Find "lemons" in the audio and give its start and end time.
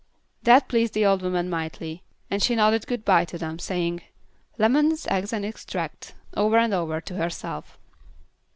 4.57-5.05